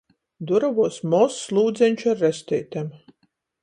[0.51, 2.93] Durovuos mozs lūdzeņš ar resteitem.